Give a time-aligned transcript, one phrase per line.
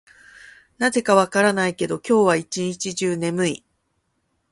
[0.79, 3.63] なぜか分からないけど、今日は一日中眠い。